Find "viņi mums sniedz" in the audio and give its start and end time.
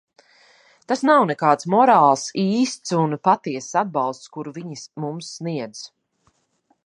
4.61-5.85